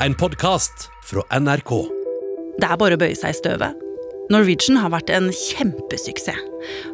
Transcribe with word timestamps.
en 0.00 0.14
podkast 0.14 0.90
fra 1.04 1.22
NRK. 1.40 1.70
Det 2.60 2.68
er 2.68 2.78
bare 2.80 2.96
å 2.96 3.00
bøye 3.00 3.16
seg 3.16 3.32
i 3.32 3.38
støvet. 3.38 3.82
Norwegian 4.32 4.80
har 4.82 4.90
vært 4.90 5.12
en 5.14 5.28
kjempesuksess. 5.30 6.42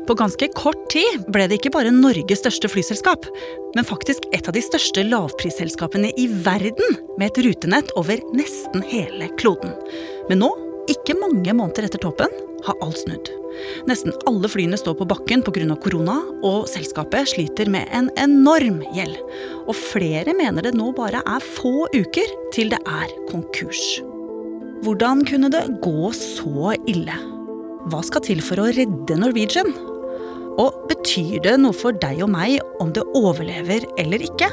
På 0.04 0.14
ganske 0.18 0.50
kort 0.52 0.82
tid 0.92 1.22
ble 1.32 1.46
det 1.48 1.56
ikke 1.58 1.72
bare 1.72 1.94
Norges 1.94 2.42
største 2.42 2.68
flyselskap, 2.68 3.24
men 3.72 3.88
faktisk 3.88 4.26
et 4.36 4.46
av 4.50 4.52
de 4.52 4.60
største 4.64 5.06
lavprisselskapene 5.08 6.10
i 6.20 6.26
verden, 6.44 6.98
med 7.16 7.30
et 7.30 7.40
rutenett 7.46 7.94
over 7.96 8.20
nesten 8.36 8.84
hele 8.92 9.30
kloden. 9.40 9.72
Men 10.28 10.42
nå, 10.44 10.50
ikke 10.92 11.16
mange 11.16 11.56
måneder 11.56 11.88
etter 11.88 12.02
toppen, 12.04 12.28
har 12.66 12.78
alt 12.84 13.00
snudd. 13.02 13.30
Nesten 13.88 14.14
alle 14.28 14.48
flyene 14.50 14.78
står 14.80 14.96
på 15.00 15.08
bakken 15.10 15.42
pga. 15.44 15.76
korona, 15.76 16.18
og 16.42 16.68
selskapet 16.68 17.28
sliter 17.28 17.68
med 17.68 17.88
en 17.92 18.10
enorm 18.16 18.82
gjeld. 18.94 19.18
Og 19.66 19.74
flere 19.76 20.34
mener 20.34 20.62
det 20.62 20.74
nå 20.74 20.92
bare 20.92 21.22
er 21.26 21.40
få 21.40 21.88
uker 21.92 22.28
til 22.52 22.70
det 22.70 22.80
er 22.86 23.08
konkurs. 23.30 24.00
Hvordan 24.82 25.24
kunne 25.24 25.50
det 25.50 25.80
gå 25.80 26.10
så 26.12 26.74
ille? 26.86 27.14
Hva 27.90 28.02
skal 28.02 28.22
til 28.22 28.42
for 28.42 28.58
å 28.62 28.70
redde 28.70 29.18
Norwegian? 29.18 29.72
Og 30.58 30.84
betyr 30.90 31.40
det 31.42 31.56
noe 31.60 31.72
for 31.72 31.92
deg 31.92 32.22
og 32.22 32.30
meg 32.34 32.58
om 32.82 32.92
det 32.92 33.06
overlever 33.14 33.86
eller 33.98 34.26
ikke? 34.26 34.50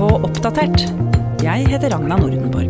På 0.00 0.08
Oppdatert. 0.24 0.86
Jeg 1.44 1.66
heter 1.68 1.92
Ragna 1.92 2.16
Nordenborg. 2.16 2.69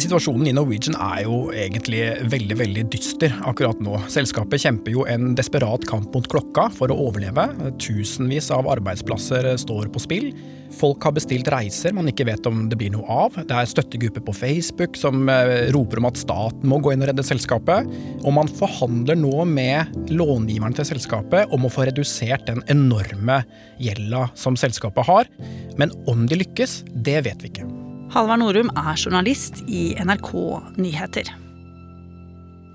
Situasjonen 0.00 0.48
i 0.50 0.54
Norwegian 0.56 0.96
er 0.98 1.22
jo 1.24 1.36
egentlig 1.54 2.02
veldig 2.32 2.56
veldig 2.58 2.84
dyster 2.92 3.34
akkurat 3.46 3.78
nå. 3.84 3.98
Selskapet 4.10 4.64
kjemper 4.64 4.94
jo 4.94 5.04
en 5.10 5.34
desperat 5.38 5.84
kamp 5.88 6.14
mot 6.14 6.26
klokka 6.30 6.66
for 6.74 6.90
å 6.90 6.98
overleve. 7.06 7.46
Tusenvis 7.82 8.50
av 8.54 8.68
arbeidsplasser 8.72 9.52
står 9.60 9.92
på 9.94 10.02
spill. 10.02 10.28
Folk 10.74 11.04
har 11.06 11.14
bestilt 11.14 11.48
reiser 11.52 11.94
man 11.94 12.08
ikke 12.10 12.26
vet 12.26 12.46
om 12.50 12.64
det 12.70 12.78
blir 12.80 12.90
noe 12.94 13.06
av. 13.06 13.38
Det 13.38 13.54
er 13.54 13.70
støttegrupper 13.70 14.24
på 14.26 14.34
Facebook 14.34 14.98
som 14.98 15.28
eh, 15.30 15.70
roper 15.74 16.02
om 16.02 16.08
at 16.10 16.18
staten 16.18 16.66
må 16.70 16.80
gå 16.82 16.94
inn 16.94 17.04
og 17.04 17.12
redde 17.12 17.26
selskapet. 17.26 17.88
Og 18.24 18.34
man 18.34 18.50
forhandler 18.50 19.18
nå 19.20 19.46
med 19.46 20.10
långiverne 20.10 20.74
til 20.74 20.90
selskapet 20.94 21.54
om 21.54 21.68
å 21.68 21.72
få 21.72 21.86
redusert 21.90 22.48
den 22.50 22.64
enorme 22.72 23.42
gjelda 23.78 24.26
som 24.38 24.58
selskapet 24.58 25.06
har. 25.10 25.32
Men 25.78 25.94
om 26.10 26.26
de 26.30 26.42
lykkes, 26.42 26.82
det 27.06 27.20
vet 27.28 27.44
vi 27.44 27.54
ikke. 27.54 27.83
Halvard 28.14 28.44
Norum 28.44 28.68
er 28.78 28.94
journalist 28.94 29.64
i 29.66 29.88
NRK 29.98 30.28
Nyheter. 30.78 31.32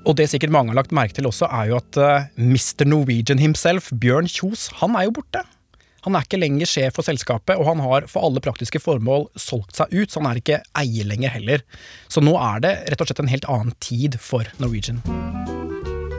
Og 0.04 0.18
det 0.20 0.26
sikkert 0.32 0.52
mange 0.52 0.74
har 0.74 0.80
lagt 0.82 0.92
merke 0.96 1.16
til 1.16 1.30
også, 1.30 1.48
er 1.48 1.70
jo 1.70 1.78
at 1.78 2.00
uh, 2.00 2.26
Mr. 2.36 2.84
Norwegian 2.88 3.40
himself, 3.40 3.88
Bjørn 4.02 4.28
Kjos, 4.28 4.66
han 4.82 4.98
er 5.00 5.08
jo 5.08 5.14
borte. 5.16 5.46
Han 6.04 6.16
er 6.16 6.28
ikke 6.28 6.42
lenger 6.42 6.68
sjef 6.68 6.98
for 7.00 7.08
selskapet, 7.08 7.56
og 7.56 7.70
han 7.70 7.84
har 7.84 8.08
for 8.12 8.28
alle 8.28 8.44
praktiske 8.44 8.82
formål 8.84 9.30
solgt 9.40 9.80
seg 9.80 9.96
ut, 9.96 10.12
så 10.12 10.20
han 10.20 10.28
er 10.32 10.42
ikke 10.42 10.60
eier 10.82 11.08
lenger 11.08 11.32
heller. 11.38 11.64
Så 12.12 12.24
nå 12.24 12.36
er 12.40 12.66
det 12.66 12.74
rett 12.92 13.04
og 13.04 13.08
slett 13.08 13.24
en 13.24 13.32
helt 13.32 13.48
annen 13.52 13.72
tid 13.84 14.20
for 14.20 14.48
Norwegian. 14.60 15.00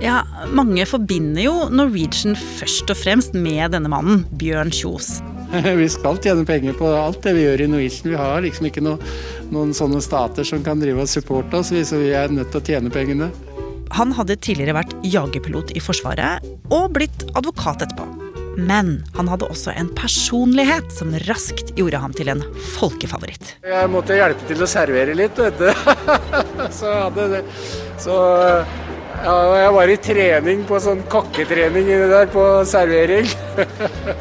Ja, 0.00 0.22
mange 0.48 0.88
forbinder 0.88 1.44
jo 1.44 1.54
Norwegian 1.68 2.40
først 2.56 2.88
og 2.88 2.96
fremst 3.02 3.36
med 3.36 3.76
denne 3.76 3.92
mannen, 3.92 4.24
Bjørn 4.40 4.72
Kjos. 4.72 5.18
Vi 5.82 5.88
skal 5.90 6.18
tjene 6.22 6.44
penger 6.46 6.76
på 6.78 6.88
alt 6.94 7.22
det 7.24 7.34
vi 7.34 7.44
gjør 7.44 7.64
i 7.64 7.68
Norwegian. 7.70 8.12
Vi 8.12 8.18
har 8.18 8.42
liksom 8.44 8.68
ikke 8.70 8.84
noe, 8.84 9.12
noen 9.50 9.74
sånne 9.74 10.02
stater 10.04 10.46
som 10.46 10.62
kan 10.66 10.82
drive 10.82 11.02
og 11.02 11.10
supporte 11.10 11.58
oss, 11.58 11.72
så 11.72 11.98
vi 11.98 12.12
er 12.14 12.30
nødt 12.30 12.52
til 12.54 12.60
å 12.60 12.66
tjene 12.70 12.92
pengene. 12.94 13.30
Han 13.98 14.14
hadde 14.14 14.38
tidligere 14.38 14.76
vært 14.78 14.94
jagerpilot 15.02 15.72
i 15.74 15.82
Forsvaret 15.82 16.46
og 16.70 16.92
blitt 16.94 17.24
advokat 17.34 17.82
etterpå. 17.88 18.06
Men 18.60 19.00
han 19.16 19.30
hadde 19.30 19.48
også 19.50 19.72
en 19.78 19.88
personlighet 19.96 20.90
som 20.94 21.14
raskt 21.26 21.72
gjorde 21.78 22.00
ham 22.02 22.14
til 22.14 22.30
en 22.32 22.42
folkefavoritt. 22.76 23.56
Jeg 23.66 23.90
måtte 23.90 24.18
hjelpe 24.18 24.46
til 24.50 24.62
å 24.62 24.70
servere 24.70 25.14
litt, 25.18 25.38
vet 25.38 25.58
du. 25.58 25.70
Så, 26.80 26.90
hadde, 26.90 27.42
så 27.98 28.16
ja, 29.20 29.34
jeg 29.64 29.72
var 29.74 29.90
i 29.92 29.96
trening 30.00 30.62
på 30.68 30.78
sånn 30.82 31.02
kokketrening 31.10 31.88
inni 31.88 32.10
der 32.10 32.30
på 32.32 32.44
servering. 32.68 33.26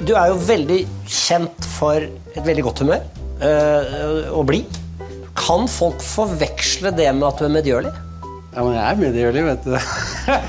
Du 0.00 0.14
er 0.16 0.30
jo 0.30 0.36
veldig 0.48 0.78
kjent 1.12 1.66
for 1.76 2.00
et 2.00 2.44
veldig 2.46 2.62
godt 2.64 2.80
humør 2.84 3.02
øh, 3.44 4.30
og 4.32 4.46
blid. 4.48 4.78
Kan 5.36 5.68
folk 5.68 6.00
forveksle 6.04 6.92
det 6.96 7.10
med 7.18 7.26
at 7.28 7.40
du 7.40 7.44
er 7.44 7.52
medgjørlig? 7.58 7.92
Ja, 8.54 8.64
men 8.64 8.72
jeg 8.74 8.82
er 8.86 8.98
medgjørlig, 8.98 9.44
vet 9.44 9.68
du. 9.68 9.76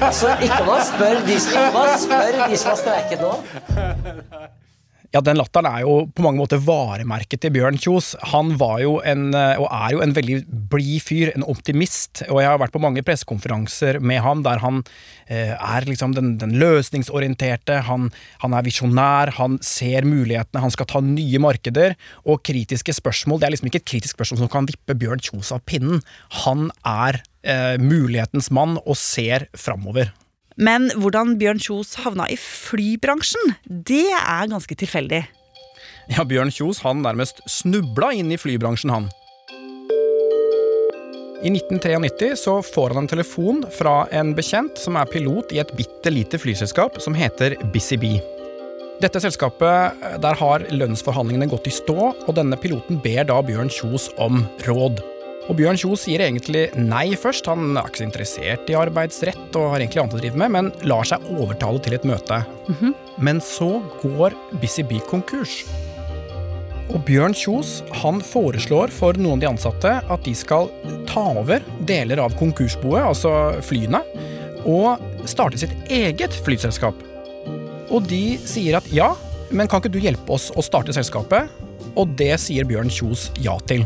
Altså, 0.08 0.32
ikke 0.42 0.64
bare 0.66 0.88
spør 0.88 1.22
de 1.28 1.36
ikke 1.36 1.68
bare 1.76 2.00
spør 2.02 2.40
de 2.48 2.58
som 2.58 2.72
har 2.72 2.80
streiket 2.80 3.22
nå. 3.22 3.36
Ja, 5.12 5.20
den 5.20 5.36
latteren 5.36 5.68
er 5.68 5.82
jo 5.84 6.06
på 6.16 6.24
mange 6.24 6.40
måter 6.40 6.62
varemerket 6.64 7.42
til 7.44 7.52
Bjørn 7.52 7.76
Kjos. 7.76 8.14
Han 8.32 8.54
var 8.56 8.78
jo 8.80 8.94
en, 9.04 9.34
og 9.36 9.66
er 9.68 9.90
jo 9.92 10.00
en 10.06 10.14
veldig 10.16 10.38
blid 10.72 11.04
fyr, 11.04 11.34
en 11.34 11.44
optimist. 11.52 12.22
Og 12.30 12.40
jeg 12.40 12.48
har 12.48 12.62
vært 12.62 12.72
på 12.72 12.80
mange 12.80 13.04
pressekonferanser 13.04 14.00
med 14.00 14.22
ham 14.24 14.46
der 14.46 14.64
han 14.64 14.80
eh, 15.28 15.52
er 15.52 15.88
liksom 15.90 16.16
den, 16.16 16.38
den 16.40 16.56
løsningsorienterte, 16.62 17.82
han, 17.90 18.08
han 18.40 18.56
er 18.56 18.64
visjonær, 18.64 19.34
han 19.36 19.60
ser 19.60 20.08
mulighetene, 20.08 20.64
han 20.64 20.72
skal 20.72 20.88
ta 20.88 21.04
nye 21.04 21.44
markeder. 21.44 21.98
Og 22.24 22.40
kritiske 22.48 22.96
spørsmål, 22.96 23.44
det 23.44 23.50
er 23.50 23.56
liksom 23.58 23.68
ikke 23.68 23.84
et 23.84 23.92
kritisk 23.92 24.16
spørsmål 24.16 24.46
som 24.46 24.54
kan 24.56 24.72
vippe 24.72 24.96
Bjørn 24.96 25.28
Kjos 25.28 25.52
av 25.52 25.66
pinnen. 25.68 26.00
Han 26.46 26.70
er 26.88 27.20
eh, 27.44 27.76
mulighetens 27.84 28.48
mann 28.56 28.80
og 28.86 28.96
ser 28.96 29.50
framover. 29.60 30.16
Men 30.62 30.92
hvordan 31.02 31.40
Bjørn 31.42 31.62
Kjos 31.62 31.96
havna 32.04 32.28
i 32.30 32.38
flybransjen, 32.38 33.56
det 33.66 34.12
er 34.14 34.52
ganske 34.52 34.76
tilfeldig. 34.78 35.24
Ja, 36.12 36.26
Bjørn 36.28 36.52
Kjos 36.54 36.84
han 36.86 37.02
nærmest 37.02 37.42
snubla 37.50 38.12
inn 38.14 38.30
i 38.34 38.38
flybransjen, 38.38 38.94
han. 38.94 39.10
I 41.42 41.50
1993 41.50 42.36
så 42.38 42.60
får 42.62 42.94
han 42.94 43.02
en 43.02 43.10
telefon 43.10 43.64
fra 43.74 44.04
en 44.14 44.36
bekjent 44.38 44.78
som 44.78 45.00
er 45.02 45.10
pilot 45.10 45.56
i 45.56 45.62
et 45.64 45.72
bitte 45.74 46.14
lite 46.14 46.38
flyselskap 46.38 47.00
som 47.02 47.18
heter 47.18 47.58
Busy 47.74 47.98
Bee. 47.98 48.22
Dette 49.02 49.18
selskapet, 49.24 50.04
der 50.22 50.38
har 50.38 50.68
lønnsforhandlingene 50.70 51.50
gått 51.50 51.72
i 51.72 51.74
stå, 51.74 52.12
og 52.14 52.38
denne 52.38 52.60
piloten 52.62 53.02
ber 53.02 53.26
da 53.32 53.40
Bjørn 53.42 53.74
Kjos 53.74 54.12
om 54.22 54.44
råd. 54.68 55.02
Og 55.52 55.58
Bjørn 55.60 55.76
Kjos 55.76 56.06
sier 56.06 56.22
egentlig 56.24 56.70
nei 56.80 57.10
først, 57.20 57.50
han 57.52 57.74
er 57.76 57.90
ikke 57.90 58.00
så 58.00 58.06
interessert 58.06 58.70
i 58.72 58.76
arbeidsrett 58.80 59.58
og 59.60 59.74
har 59.74 59.82
egentlig 59.82 60.00
annet 60.00 60.14
å 60.16 60.20
drive 60.22 60.40
med, 60.40 60.54
men 60.54 60.70
lar 60.88 61.04
seg 61.10 61.26
overtale 61.28 61.82
til 61.84 61.98
et 61.98 62.06
møte. 62.08 62.38
Mm 62.70 62.76
-hmm. 62.80 62.94
Men 63.20 63.42
så 63.42 63.82
går 64.00 64.32
Busy 64.62 64.84
Bee 64.84 65.04
konkurs. 65.10 65.66
Og 66.88 67.04
Bjørn 67.04 67.34
Kjos 67.34 67.84
han 67.92 68.22
foreslår 68.22 68.88
for 68.92 69.14
noen 69.14 69.34
av 69.34 69.40
de 69.40 69.48
ansatte 69.48 69.92
at 70.10 70.24
de 70.24 70.34
skal 70.36 70.70
ta 71.06 71.20
over 71.20 71.60
deler 71.86 72.20
av 72.20 72.32
konkursboet, 72.40 73.04
altså 73.04 73.62
flyene, 73.62 74.02
og 74.64 75.00
starte 75.26 75.58
sitt 75.58 75.76
eget 75.90 76.32
flyselskap. 76.46 76.96
Og 77.90 78.08
de 78.08 78.38
sier 78.38 78.78
at 78.78 78.88
ja, 78.94 79.16
men 79.52 79.68
kan 79.68 79.82
ikke 79.82 79.92
du 79.92 80.00
hjelpe 80.00 80.32
oss 80.32 80.52
å 80.56 80.62
starte 80.62 80.94
selskapet? 80.94 81.50
Og 81.96 82.08
det 82.16 82.40
sier 82.40 82.64
Bjørn 82.64 82.90
Kjos 82.90 83.32
ja 83.44 83.58
til. 83.68 83.86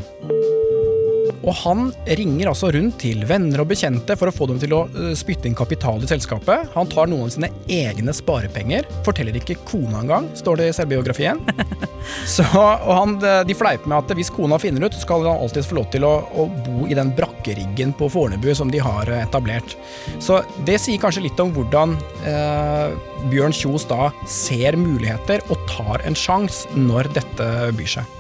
Og 1.46 1.54
han 1.64 1.90
ringer 2.20 2.50
altså 2.52 2.72
rundt 2.74 3.00
til 3.02 3.26
venner 3.30 3.64
og 3.64 3.70
bekjente 3.72 4.18
for 4.20 4.30
å 4.30 4.36
få 4.36 4.50
dem 4.52 4.60
til 4.62 4.76
å 4.76 4.84
eh, 4.90 5.12
spytte 5.18 5.50
inn 5.50 5.58
kapital 5.58 6.04
i 6.04 6.10
selskapet. 6.10 6.72
Han 6.76 6.90
tar 6.92 7.10
noen 7.12 7.28
av 7.28 7.34
sine 7.36 7.52
egne 7.72 8.14
sparepenger. 8.16 8.88
Forteller 9.08 9.38
ikke 9.40 9.60
kona 9.68 10.02
engang, 10.04 10.30
står 10.38 10.62
det 10.62 10.70
i 10.72 10.78
selvbiografien. 10.80 11.42
Så, 12.36 12.46
og 12.54 12.92
han, 12.94 13.16
de 13.18 13.56
fleiper 13.58 13.90
med 13.90 13.98
at 14.04 14.18
hvis 14.18 14.32
kona 14.34 14.60
finner 14.62 14.86
ut, 14.86 14.98
skal 14.98 15.26
han 15.26 15.42
alltid 15.42 15.66
få 15.66 15.80
lov 15.80 15.88
til 15.94 16.06
å, 16.06 16.14
å 16.38 16.48
bo 16.66 16.86
i 16.90 16.98
den 16.98 17.12
brakkeriggen 17.18 17.96
på 17.98 18.10
Fornebu 18.14 18.52
som 18.58 18.72
de 18.74 18.82
har 18.84 19.10
eh, 19.10 19.24
etablert. 19.26 19.78
Så 20.24 20.42
det 20.68 20.80
sier 20.84 21.02
kanskje 21.02 21.26
litt 21.28 21.42
om 21.42 21.54
hvordan 21.56 21.98
eh, 22.28 22.94
Bjørn 23.32 23.56
Kjos 23.56 23.88
da 23.90 24.12
ser 24.30 24.78
muligheter 24.80 25.44
og 25.50 25.66
tar 25.72 26.06
en 26.06 26.18
sjanse 26.18 26.70
når 26.78 27.12
dette 27.18 27.50
byr 27.78 27.98
seg. 27.98 28.16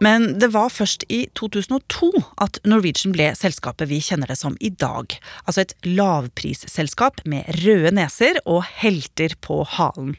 Men 0.00 0.38
det 0.40 0.50
var 0.54 0.72
først 0.72 1.04
i 1.12 1.26
2002 1.36 2.10
at 2.40 2.58
Norwegian 2.68 3.12
ble 3.12 3.30
selskapet 3.36 3.90
vi 3.90 4.00
kjenner 4.04 4.32
det 4.32 4.38
som 4.40 4.56
i 4.60 4.72
dag. 4.72 5.12
Altså 5.44 5.66
et 5.66 5.74
lavprisselskap 5.84 7.20
med 7.28 7.48
røde 7.60 7.92
neser 7.96 8.40
og 8.46 8.64
helter 8.80 9.36
på 9.44 9.60
halen. 9.76 10.16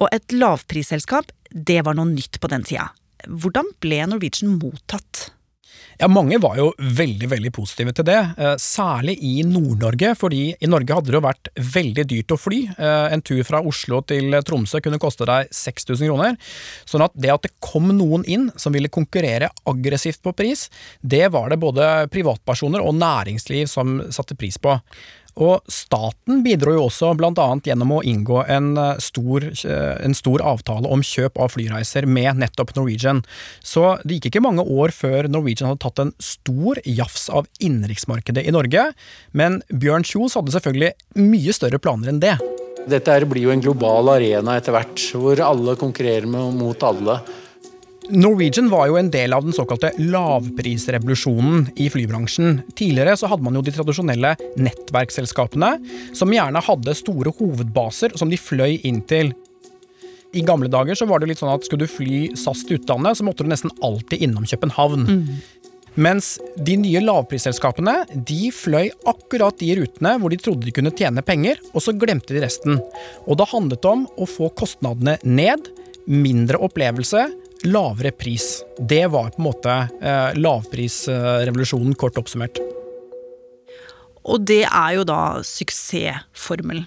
Og 0.00 0.08
et 0.16 0.32
lavprisselskap, 0.32 1.28
det 1.52 1.82
var 1.84 1.96
noe 1.96 2.08
nytt 2.08 2.40
på 2.40 2.50
den 2.52 2.64
tida. 2.66 2.90
Hvordan 3.26 3.68
ble 3.84 4.00
Norwegian 4.08 4.56
mottatt? 4.60 5.30
Ja, 5.96 6.08
Mange 6.12 6.36
var 6.42 6.58
jo 6.58 6.66
veldig 6.76 7.28
veldig 7.30 7.50
positive 7.56 7.92
til 7.96 8.04
det, 8.04 8.18
eh, 8.36 8.56
særlig 8.60 9.16
i 9.22 9.42
Nord-Norge. 9.42 10.14
fordi 10.16 10.54
i 10.60 10.66
Norge 10.66 10.94
hadde 10.94 11.06
det 11.06 11.14
jo 11.14 11.20
vært 11.20 11.48
veldig 11.56 12.04
dyrt 12.06 12.34
å 12.34 12.38
fly. 12.38 12.68
Eh, 12.78 13.12
en 13.12 13.22
tur 13.22 13.42
fra 13.42 13.62
Oslo 13.62 14.02
til 14.02 14.30
Tromsø 14.30 14.82
kunne 14.82 14.98
koste 14.98 15.24
deg 15.24 15.48
6000 15.50 16.06
kroner. 16.06 16.36
Sånn 16.84 17.02
at 17.02 17.12
det 17.14 17.30
at 17.32 17.42
det 17.42 17.52
kom 17.60 17.88
noen 17.96 18.24
inn 18.26 18.52
som 18.56 18.72
ville 18.72 18.88
konkurrere 18.88 19.50
aggressivt 19.66 20.22
på 20.22 20.36
pris, 20.36 20.68
det 21.02 21.32
var 21.32 21.48
det 21.48 21.60
både 21.60 22.10
privatpersoner 22.10 22.80
og 22.80 22.94
næringsliv 22.94 23.66
som 23.66 24.00
satte 24.10 24.36
pris 24.36 24.58
på. 24.58 24.78
Og 25.36 25.66
staten 25.68 26.40
bidro 26.44 26.72
jo 26.76 26.84
også 26.86 27.10
blant 27.18 27.38
annet 27.42 27.68
gjennom 27.68 27.92
å 27.98 28.02
inngå 28.08 28.40
en 28.48 28.70
eh, 28.80 29.00
stor, 29.04 29.44
eh, 29.44 29.94
en 30.04 30.16
stor, 30.16 30.40
avtale 30.46 30.88
om 30.88 31.04
kjøp 31.04 31.36
av 31.42 31.52
flyreiser 31.52 32.08
med 32.08 32.40
nettopp 32.40 32.72
Norwegian. 32.76 33.22
Så 33.60 33.96
det 34.04 34.18
gikk 34.18 34.30
ikke 34.30 34.44
mange 34.46 34.64
år 34.64 34.94
før 34.96 35.28
Norwegian 35.28 35.68
hadde 35.68 35.84
tatt 35.84 36.02
en 36.02 36.14
stor 36.22 36.80
jafs 36.88 37.28
av 37.28 37.50
innenriksmarkedet 37.60 38.46
i 38.46 38.54
Norge, 38.54 38.90
men 39.36 39.60
Bjørn 39.68 40.06
Kjos 40.08 40.38
hadde 40.38 40.54
selvfølgelig 40.56 40.94
mye 41.20 41.56
større 41.56 41.80
planer 41.82 42.12
enn 42.12 42.22
det. 42.24 42.36
Dette 42.86 43.16
blir 43.26 43.48
jo 43.48 43.52
en 43.52 43.64
global 43.64 44.12
arena 44.14 44.56
etter 44.56 44.76
hvert, 44.76 45.08
hvor 45.18 45.40
alle 45.42 45.74
konkurrerer 45.80 46.28
mot 46.30 46.86
alle. 46.86 47.18
Norwegian 48.10 48.68
var 48.70 48.86
jo 48.86 48.98
en 49.00 49.10
del 49.10 49.34
av 49.34 49.44
den 49.44 49.54
såkalte 49.54 49.90
lavprisrevolusjonen 49.98 51.66
i 51.82 51.88
flybransjen. 51.90 52.60
Tidligere 52.78 53.16
så 53.18 53.30
hadde 53.30 53.46
man 53.46 53.56
jo 53.58 53.64
de 53.66 53.74
tradisjonelle 53.74 54.34
nettverksselskapene, 54.62 55.72
som 56.14 56.32
gjerne 56.34 56.62
hadde 56.62 56.94
store 56.98 57.32
hovedbaser 57.38 58.14
som 58.18 58.30
de 58.30 58.38
fløy 58.38 58.78
inn 58.86 59.02
til. 59.10 59.32
I 60.36 60.44
gamle 60.46 60.70
dager 60.70 60.98
så 60.98 61.08
var 61.08 61.22
det 61.22 61.30
litt 61.30 61.40
sånn 61.40 61.54
at 61.54 61.66
skulle 61.66 61.86
du 61.86 61.90
fly 61.90 62.20
SAS 62.38 62.64
til 62.66 62.78
utlandet, 62.80 63.18
så 63.18 63.26
måtte 63.26 63.46
du 63.46 63.50
nesten 63.50 63.72
alltid 63.84 64.22
innom 64.26 64.46
København. 64.46 65.06
Mm. 65.06 65.24
Mens 65.96 66.34
de 66.60 66.74
nye 66.76 67.00
lavprisselskapene 67.00 68.02
de 68.28 68.50
fløy 68.52 68.90
akkurat 69.08 69.56
de 69.62 69.70
rutene 69.78 70.12
hvor 70.20 70.32
de 70.32 70.38
trodde 70.42 70.68
de 70.68 70.74
kunne 70.76 70.92
tjene 70.94 71.24
penger, 71.24 71.58
og 71.72 71.82
så 71.82 71.96
glemte 71.96 72.36
de 72.36 72.44
resten. 72.44 72.78
Og 73.24 73.40
da 73.40 73.48
handlet 73.48 73.82
det 73.82 73.92
om 73.94 74.04
å 74.20 74.28
få 74.28 74.50
kostnadene 74.58 75.16
ned, 75.24 75.72
mindre 76.06 76.60
opplevelse, 76.62 77.24
lavere 77.64 78.12
pris. 78.12 78.62
Det 78.78 79.06
var 79.06 79.30
på 79.30 79.40
en 79.40 79.46
måte 79.48 79.76
eh, 80.02 80.36
lavprisrevolusjonen, 80.36 81.94
kort 81.98 82.18
oppsummert. 82.20 82.60
Og 84.26 84.42
det 84.42 84.64
er 84.66 84.96
jo 84.98 85.06
da 85.06 85.20
suksessformelen. 85.46 86.86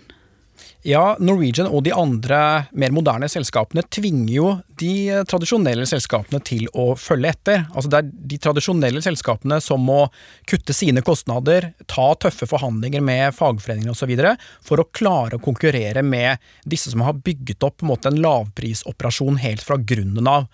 Ja, 0.88 1.18
Norwegian 1.20 1.68
og 1.68 1.82
de 1.84 1.92
andre 1.92 2.38
mer 2.72 2.94
moderne 2.96 3.28
selskapene 3.28 3.82
tvinger 3.92 4.32
jo 4.32 4.52
de 4.80 5.12
tradisjonelle 5.28 5.84
selskapene 5.90 6.40
til 6.48 6.70
å 6.72 6.94
følge 6.96 7.34
etter. 7.34 7.66
Altså 7.74 7.92
Det 7.92 8.00
er 8.00 8.14
de 8.32 8.38
tradisjonelle 8.40 9.02
selskapene 9.04 9.58
som 9.60 9.84
må 9.84 10.06
kutte 10.48 10.72
sine 10.76 11.04
kostnader, 11.04 11.74
ta 11.84 12.08
tøffe 12.24 12.48
forhandlinger 12.48 13.04
med 13.04 13.36
fagforeninger 13.36 13.92
osv. 13.92 14.16
for 14.64 14.80
å 14.80 14.88
klare 14.96 15.36
å 15.36 15.44
konkurrere 15.44 16.00
med 16.00 16.40
disse 16.64 16.94
som 16.94 17.04
har 17.04 17.20
bygget 17.28 17.68
opp 17.68 17.84
en, 17.84 17.92
en 17.92 18.22
lavprisoperasjon 18.24 19.44
helt 19.44 19.68
fra 19.68 19.76
grunnen 19.76 20.32
av. 20.32 20.48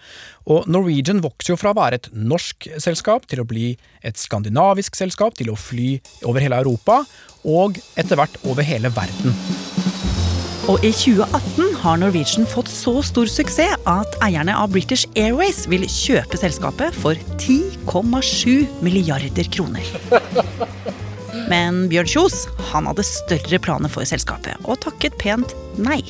Og 0.49 0.65
Norwegian 0.65 1.21
vokser 1.21 1.53
jo 1.53 1.61
fra 1.61 1.75
å 1.75 1.77
være 1.77 2.01
et 2.01 2.09
norsk 2.17 2.71
selskap 2.81 3.29
til 3.29 3.45
å 3.45 3.49
bli 3.49 3.75
et 4.01 4.17
skandinavisk 4.17 4.97
selskap, 4.97 5.37
til 5.37 5.53
å 5.53 5.59
fly 5.59 5.99
over 6.25 6.41
hele 6.41 6.57
Europa, 6.65 7.03
og 7.45 7.77
etter 7.93 8.17
hvert 8.17 8.41
over 8.49 8.65
hele 8.65 8.89
verden. 8.89 9.84
Og 10.65 10.81
i 10.81 10.89
2018 10.89 11.75
har 11.77 11.97
Norwegian 12.01 12.47
fått 12.49 12.71
så 12.73 12.95
stor 13.05 13.29
suksess 13.29 13.83
at 13.85 14.15
eierne 14.25 14.55
av 14.57 14.71
British 14.73 15.05
Airways 15.13 15.67
vil 15.69 15.85
kjøpe 15.85 16.39
selskapet 16.41 16.95
for 17.03 17.19
10,7 17.37 18.65
milliarder 18.81 19.49
kroner. 19.53 19.85
Men 21.51 21.83
Bjørn 21.91 22.09
Kjos 22.09 22.39
han 22.71 22.89
hadde 22.89 23.05
større 23.05 23.61
planer 23.61 23.93
for 23.93 24.09
selskapet, 24.09 24.57
og 24.65 24.81
takket 24.81 25.13
pent 25.21 25.53
nei. 25.77 26.01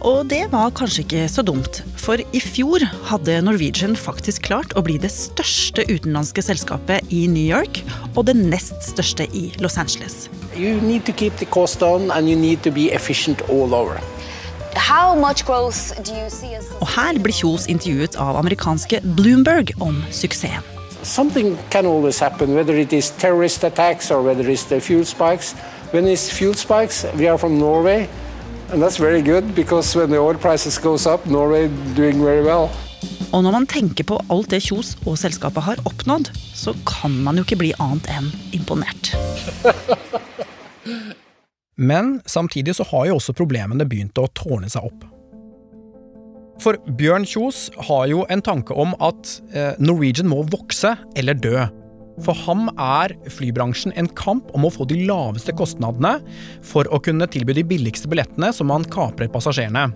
Og 0.00 0.22
det 0.32 0.46
var 0.48 0.70
kanskje 0.72 1.02
ikke 1.04 1.26
så 1.28 1.42
dumt, 1.44 1.82
for 2.00 2.16
i 2.16 2.40
fjor 2.40 2.80
hadde 3.10 3.34
Norwegian 3.44 3.92
faktisk 3.92 4.46
klart 4.48 4.72
å 4.72 4.80
bli 4.86 4.94
det 4.96 5.10
største 5.12 5.84
utenlandske 5.90 6.40
selskapet 6.46 7.04
i 7.12 7.26
New 7.28 7.44
York, 7.44 7.82
og 8.14 8.24
det 8.30 8.36
nest 8.38 8.80
største 8.86 9.26
i 9.36 9.50
Los 9.60 9.76
Angeles. 9.76 10.30
You 10.56 10.80
need 10.80 11.04
to 11.04 11.12
keep 11.12 11.36
the 11.36 11.44
cost 11.44 11.84
down 11.84 12.08
and 12.16 12.32
you 12.32 12.36
need 12.38 12.64
to 12.64 12.72
be 12.72 12.88
efficient 12.96 13.44
all 13.50 13.76
over. 13.76 14.00
Og 16.80 16.88
her 16.94 17.20
blir 17.20 17.36
Kjos 17.36 17.68
intervjuet 17.68 18.16
av 18.16 18.40
amerikanske 18.40 19.02
Bloomberg 19.18 19.74
om 19.84 20.00
suksessen. 20.08 20.64
Something 21.02 21.58
can 21.70 21.84
always 21.84 22.20
happen, 22.20 22.54
whether 22.56 22.76
it 22.76 22.92
is 22.92 23.10
terrorist 23.20 23.64
attacks 23.64 24.10
or 24.10 24.22
whether 24.24 24.48
it's 24.48 24.64
the 24.64 24.80
fuel 24.80 25.04
spikes. 25.04 25.54
When 25.92 26.08
it's 26.08 26.30
fuel 26.32 26.54
spikes, 26.54 27.04
we 27.18 27.28
are 27.28 27.36
from 27.36 27.58
Norway, 27.58 28.08
and 28.72 28.82
that's 28.82 28.98
very 28.98 29.22
good 29.22 29.54
because 29.54 29.96
when 29.96 30.10
the 30.10 30.18
oil 30.18 30.34
prices 30.34 30.78
goes 30.78 31.06
up, 31.06 31.26
Norway 31.26 31.68
doing 31.96 32.24
very 32.24 32.42
well. 32.42 32.70
Og 33.32 33.44
når 33.44 33.52
man 33.54 33.66
tenker 33.70 34.04
på 34.04 34.18
alt 34.30 34.50
det 34.50 34.58
Kjos 34.64 34.96
og 35.06 35.18
selskapet 35.18 35.62
har 35.62 35.82
oppnådd, 35.86 36.32
så 36.54 36.74
kan 36.86 37.14
man 37.24 37.38
jo 37.38 37.44
ikke 37.46 37.60
bli 37.60 37.70
annet 37.78 38.08
enn 38.10 38.30
imponert. 38.56 39.12
Men 41.90 42.18
samtidig 42.26 42.74
så 42.76 42.84
har 42.90 43.06
jo 43.08 43.16
også 43.20 43.32
problemene 43.38 43.86
begynt 43.88 44.18
å 44.20 44.26
tårne 44.36 44.68
seg 44.68 44.84
opp. 44.90 45.06
For 46.60 46.76
Bjørn 46.98 47.24
Kjos 47.24 47.70
har 47.88 48.10
jo 48.10 48.26
en 48.28 48.42
tanke 48.44 48.74
om 48.76 48.92
at 49.00 49.38
eh, 49.54 49.78
Norwegian 49.80 50.28
må 50.28 50.42
vokse 50.52 50.92
eller 51.16 51.38
dø. 51.38 51.62
For 52.24 52.36
ham 52.46 52.68
er 52.76 53.14
flybransjen 53.32 53.94
en 53.98 54.10
kamp 54.18 54.50
om 54.56 54.66
å 54.66 54.72
få 54.72 54.86
de 54.88 54.98
laveste 55.08 55.54
kostnadene 55.56 56.18
for 56.66 56.88
å 56.92 57.00
kunne 57.02 57.28
tilby 57.30 57.56
de 57.56 57.64
billigste 57.66 58.10
billettene 58.10 58.52
som 58.56 58.68
man 58.70 58.84
kaprer 58.92 59.30
passasjerene. 59.32 59.88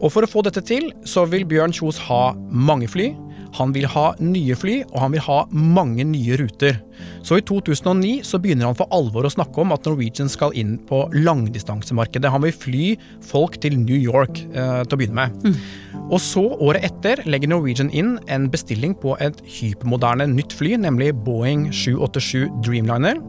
Og 0.00 0.08
for 0.14 0.24
å 0.24 0.30
få 0.30 0.44
dette 0.46 0.62
til, 0.64 0.88
så 1.04 1.26
vil 1.28 1.44
Bjørn 1.48 1.74
Kjos 1.76 2.00
ha 2.06 2.30
mange 2.48 2.88
fly, 2.88 3.10
han 3.56 3.74
vil 3.74 3.88
ha 3.90 4.10
nye 4.22 4.56
fly, 4.58 4.76
og 4.92 4.98
han 5.04 5.14
vil 5.14 5.24
ha 5.26 5.40
mange 5.50 6.06
nye 6.06 6.38
ruter. 6.40 6.78
Så 7.26 7.40
i 7.40 7.44
2009 7.46 8.20
så 8.26 8.40
begynner 8.42 8.70
han 8.70 8.78
for 8.78 8.90
alvor 8.94 9.26
å 9.26 9.32
snakke 9.32 9.62
om 9.62 9.74
at 9.74 9.86
Norwegian 9.88 10.30
skal 10.30 10.54
inn 10.58 10.76
på 10.88 11.02
langdistansemarkedet. 11.16 12.30
Han 12.32 12.44
vil 12.46 12.56
fly 12.56 12.84
folk 13.26 13.58
til 13.62 13.78
New 13.80 13.98
York 13.98 14.42
eh, 14.52 14.82
til 14.84 14.96
å 14.96 15.00
begynne 15.00 15.18
med. 15.18 15.50
Mm. 15.50 16.06
Og 16.10 16.18
så, 16.22 16.44
året 16.62 16.86
etter, 16.86 17.22
legger 17.30 17.52
Norwegian 17.52 17.92
inn 17.94 18.16
en 18.30 18.48
bestilling 18.52 18.96
på 18.98 19.16
et 19.22 19.42
hypermoderne 19.58 20.28
nytt 20.30 20.54
fly, 20.56 20.76
nemlig 20.80 21.12
Boeing 21.26 21.68
787 21.74 22.48
Dreamliner. 22.66 23.20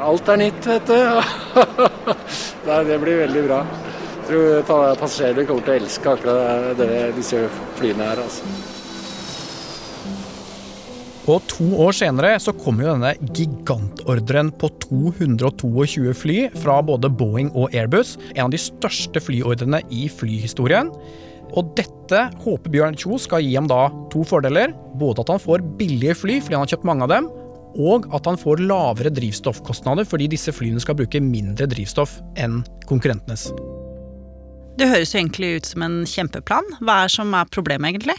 Alt 0.00 0.28
er 0.32 0.40
nytt, 0.40 0.64
vet 0.64 0.88
du. 0.88 0.96
det 2.88 2.98
blir 3.02 3.24
veldig 3.24 3.42
bra 3.48 3.58
Jeg 3.66 4.28
tror 4.30 4.92
passasjerene 5.00 5.44
kommer 5.48 5.66
til 5.66 5.74
å 5.74 5.78
elske 5.80 6.12
akkurat 6.14 6.78
det, 6.78 6.92
disse 7.18 7.48
flyene 7.80 8.12
her. 8.12 8.22
altså. 8.22 8.69
Og 11.30 11.44
to 11.46 11.66
år 11.84 11.94
senere 11.94 12.32
så 12.42 12.52
kommer 12.56 12.86
jo 12.86 12.94
denne 12.96 13.30
gigantordren 13.36 14.50
på 14.58 14.70
222 14.82 16.14
fly 16.16 16.38
fra 16.58 16.80
både 16.82 17.10
Boeing 17.12 17.52
og 17.54 17.74
Airbus. 17.76 18.16
En 18.34 18.48
av 18.48 18.54
de 18.54 18.58
største 18.58 19.22
flyordrene 19.22 19.82
i 19.94 20.08
flyhistorien. 20.10 20.90
Og 21.54 21.70
dette 21.78 22.24
håper 22.42 22.72
Bjørn 22.72 22.98
Kjos 22.98 23.28
skal 23.28 23.44
gi 23.44 23.54
ham 23.54 23.68
da 23.70 23.84
to 24.10 24.24
fordeler. 24.26 24.74
Både 24.98 25.22
at 25.22 25.30
han 25.34 25.42
får 25.42 25.66
billige 25.78 26.16
fly 26.18 26.40
fordi 26.42 26.58
han 26.58 26.66
har 26.66 26.72
kjøpt 26.74 26.88
mange 26.90 27.06
av 27.06 27.12
dem, 27.14 27.28
og 27.78 28.08
at 28.16 28.26
han 28.26 28.38
får 28.40 28.64
lavere 28.66 29.12
drivstoffkostnader 29.14 30.08
fordi 30.08 30.26
disse 30.32 30.54
flyene 30.54 30.82
skal 30.82 30.98
bruke 30.98 31.22
mindre 31.22 31.68
drivstoff 31.70 32.18
enn 32.40 32.64
konkurrentenes. 32.90 33.52
Det 34.80 34.88
høres 34.88 35.12
jo 35.12 35.20
egentlig 35.20 35.54
ut 35.60 35.68
som 35.68 35.86
en 35.86 35.96
kjempeplan. 36.08 36.66
Hva 36.80 37.04
er 37.04 37.12
som 37.12 37.34
er 37.36 37.50
problemet, 37.52 37.92
egentlig? 37.92 38.16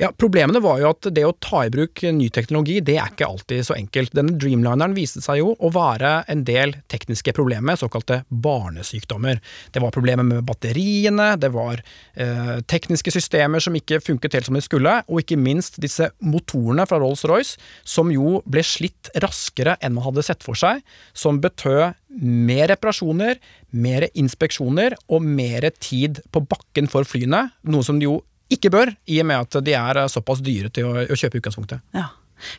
Ja, 0.00 0.08
Problemene 0.16 0.60
var 0.64 0.80
jo 0.80 0.88
at 0.88 1.06
det 1.12 1.24
å 1.26 1.34
ta 1.36 1.66
i 1.66 1.70
bruk 1.72 2.00
ny 2.16 2.30
teknologi, 2.32 2.78
det 2.80 2.94
er 2.96 3.12
ikke 3.12 3.28
alltid 3.28 3.66
så 3.66 3.74
enkelt. 3.76 4.14
Denne 4.16 4.38
Dreamlineren 4.40 4.96
viste 4.96 5.20
seg 5.24 5.42
jo 5.42 5.52
å 5.52 5.70
være 5.72 6.14
en 6.32 6.44
del 6.48 6.72
tekniske 6.92 7.34
problemer, 7.36 7.76
såkalte 7.76 8.22
barnesykdommer. 8.32 9.42
Det 9.74 9.82
var 9.84 9.92
problemer 9.94 10.26
med 10.26 10.46
batteriene, 10.48 11.34
det 11.40 11.52
var 11.52 11.82
eh, 12.16 12.56
tekniske 12.72 13.12
systemer 13.12 13.62
som 13.62 13.76
ikke 13.76 14.00
funket 14.04 14.38
helt 14.38 14.48
som 14.48 14.56
de 14.56 14.64
skulle, 14.64 14.96
og 15.04 15.22
ikke 15.22 15.40
minst 15.40 15.76
disse 15.82 16.08
motorene 16.24 16.88
fra 16.88 17.00
Rolls-Royce, 17.02 17.60
som 17.84 18.10
jo 18.14 18.40
ble 18.48 18.64
slitt 18.64 19.12
raskere 19.20 19.76
enn 19.84 19.96
man 19.98 20.08
hadde 20.08 20.24
sett 20.24 20.44
for 20.46 20.58
seg, 20.58 20.80
som 21.12 21.42
betød 21.44 21.92
mer 22.22 22.66
reparasjoner, 22.72 23.38
mer 23.76 24.08
inspeksjoner 24.18 24.96
og 25.12 25.24
mer 25.24 25.68
tid 25.80 26.24
på 26.32 26.44
bakken 26.48 26.88
for 26.92 27.08
flyene, 27.08 27.50
noe 27.68 27.84
som 27.84 28.00
de 28.00 28.08
jo 28.08 28.20
ikke 28.50 28.72
bør, 28.72 28.92
i 29.06 29.20
og 29.22 29.28
med 29.28 29.46
at 29.46 29.60
de 29.64 29.76
er 29.78 30.02
såpass 30.12 30.42
dyre 30.44 30.72
til 30.74 30.88
å, 30.88 30.96
å 31.06 31.18
kjøpe 31.18 31.38
i 31.38 31.42
utgangspunktet. 31.42 31.84
Ja. 31.96 32.10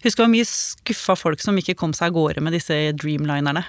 Husk 0.04 0.16
det 0.16 0.24
var 0.24 0.32
mye 0.32 0.48
skuffa 0.48 1.16
folk 1.20 1.42
som 1.44 1.58
ikke 1.60 1.76
kom 1.80 1.94
seg 1.96 2.12
av 2.12 2.16
gårde 2.16 2.44
med 2.46 2.56
disse 2.56 2.78
Dreamlinerne. 2.96 3.66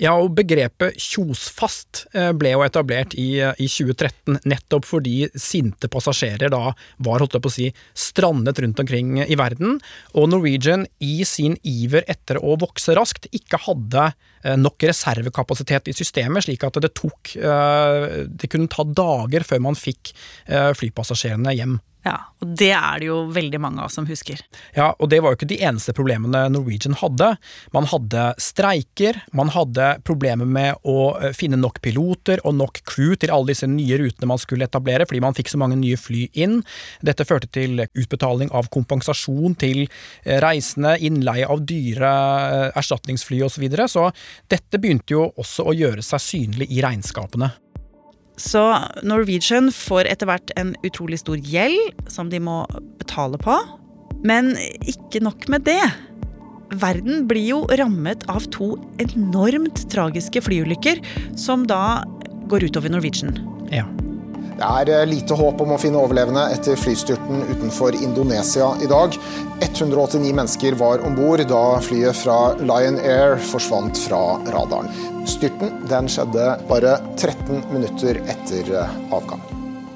Ja, 0.00 0.14
og 0.16 0.32
begrepet 0.38 0.96
kjosfast 0.96 2.06
eh, 2.16 2.30
ble 2.32 2.54
jo 2.54 2.62
etablert 2.64 3.12
i, 3.20 3.34
eh, 3.44 3.52
i 3.60 3.66
2013 3.68 4.38
nettopp 4.48 4.86
fordi 4.88 5.26
sinte 5.36 5.90
passasjerer 5.92 6.48
da 6.52 6.72
var 7.04 7.20
holdt 7.20 7.36
jeg 7.36 7.44
på 7.44 7.50
å 7.50 7.52
si, 7.52 7.66
strandet 7.92 8.62
rundt 8.64 8.80
omkring 8.80 9.18
i 9.26 9.36
verden, 9.36 9.76
og 10.16 10.30
Norwegian 10.32 10.86
i 11.04 11.20
sin 11.28 11.58
iver 11.68 12.08
etter 12.08 12.40
å 12.40 12.56
vokse 12.60 12.96
raskt 12.96 13.28
ikke 13.36 13.60
hadde 13.66 14.06
eh, 14.08 14.56
nok 14.56 14.88
reservekapasitet 14.88 15.92
i 15.92 15.96
systemet, 15.96 16.48
slik 16.48 16.64
at 16.64 16.80
det 16.80 16.94
tok 16.96 17.34
Det 17.40 18.48
kunne 18.50 18.70
ta 18.70 18.84
dager 18.84 19.44
før 19.46 19.60
man 19.62 19.76
fikk 19.78 20.12
flypassasjerene 20.48 21.52
hjem. 21.56 21.76
Ja, 22.00 22.16
og 22.40 22.54
det 22.56 22.70
er 22.72 23.00
det 23.00 23.08
jo 23.10 23.18
veldig 23.28 23.58
mange 23.60 23.84
av 23.84 23.90
som 23.92 24.06
husker. 24.08 24.40
Ja, 24.72 24.88
og 24.96 25.10
det 25.12 25.18
var 25.20 25.34
jo 25.34 25.40
ikke 25.40 25.50
de 25.50 25.60
eneste 25.60 25.92
problemene 25.96 26.46
Norwegian 26.52 26.96
hadde. 26.96 27.34
Man 27.76 27.88
hadde 27.90 28.30
streiker, 28.40 29.20
man 29.36 29.52
hadde 29.52 29.89
problemer 30.06 30.48
med 30.48 30.80
å 30.88 31.12
eh, 31.18 31.32
finne 31.36 31.58
nok 31.60 31.80
piloter 31.84 32.42
og 32.46 32.56
nok 32.58 32.82
crew 32.88 33.14
til 33.20 33.32
alle 33.34 33.52
disse 33.52 33.68
nye 33.70 33.98
rutene 34.00 34.28
man 34.30 34.40
skulle 34.40 34.68
etablere, 34.68 35.06
fordi 35.08 35.22
man 35.24 35.36
fikk 35.36 35.52
så 35.52 35.60
mange 35.60 35.78
nye 35.80 35.98
fly 36.00 36.26
inn. 36.40 36.60
Dette 37.06 37.26
førte 37.28 37.50
til 37.52 37.84
utbetaling 37.88 38.52
av 38.56 38.70
kompensasjon 38.72 39.56
til 39.60 39.82
eh, 39.86 40.38
reisende, 40.42 40.96
innleie 41.00 41.48
av 41.50 41.64
dyre 41.66 42.12
eh, 42.12 42.78
erstatningsfly 42.80 43.42
osv. 43.46 43.58
Så, 43.60 43.64
videre. 43.64 43.84
så 43.92 44.06
dette 44.48 44.78
begynte 44.80 45.12
jo 45.12 45.26
også 45.36 45.66
å 45.68 45.74
gjøre 45.76 46.00
seg 46.06 46.22
synlig 46.24 46.70
i 46.72 46.78
regnskapene. 46.80 47.50
Så 48.40 48.62
Norwegian 49.04 49.68
får 49.74 50.08
etter 50.08 50.30
hvert 50.30 50.52
en 50.56 50.72
utrolig 50.86 51.18
stor 51.20 51.36
gjeld 51.44 52.08
som 52.08 52.30
de 52.32 52.40
må 52.40 52.62
betale 53.02 53.36
på. 53.42 53.58
Men 54.24 54.54
ikke 54.88 55.20
nok 55.24 55.44
med 55.52 55.66
det. 55.68 55.82
Verden 56.70 57.26
blir 57.26 57.48
jo 57.48 57.62
rammet 57.78 58.26
av 58.30 58.46
to 58.54 58.76
enormt 59.02 59.82
tragiske 59.90 60.42
flyulykker, 60.46 61.00
som 61.38 61.66
da 61.66 62.04
går 62.50 62.68
utover 62.70 62.92
Norwegian. 62.92 63.34
Ja. 63.74 63.88
Det 64.60 64.68
er 64.68 64.90
eh, 64.92 65.06
lite 65.08 65.36
håp 65.38 65.62
om 65.64 65.72
å 65.72 65.78
finne 65.80 66.00
overlevende 66.02 66.42
etter 66.52 66.76
flystyrten 66.76 67.46
utenfor 67.48 67.96
Indonesia 67.96 68.68
i 68.84 68.88
dag. 68.90 69.16
189 69.64 70.34
mennesker 70.36 70.76
var 70.76 71.00
om 71.06 71.16
bord 71.16 71.40
da 71.48 71.62
flyet 71.82 72.18
fra 72.18 72.52
Lion 72.60 73.00
Air 73.00 73.38
forsvant 73.50 73.98
fra 74.04 74.20
radaren. 74.52 74.90
Styrten 75.28 75.72
den 75.88 76.10
skjedde 76.12 76.52
bare 76.68 76.98
13 77.16 77.64
minutter 77.72 78.20
etter 78.28 78.74
eh, 78.82 78.98
avgang. 79.16 79.40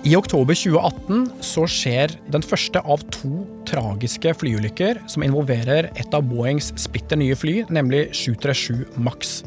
I 0.04 0.16
oktober 0.16 0.56
2018 0.56 1.28
så 1.44 1.68
skjer 1.68 2.16
den 2.32 2.44
første 2.44 2.80
av 2.80 3.04
to 3.12 3.44
tragiske 3.68 4.34
flyulykker 4.40 5.02
som 5.10 5.24
involverer 5.26 5.90
et 5.94 6.14
av 6.16 6.24
Boeings 6.28 6.72
splitter 6.80 7.20
nye 7.20 7.36
fly, 7.38 7.62
nemlig 7.72 8.06
737 8.12 8.98
Max. 9.00 9.42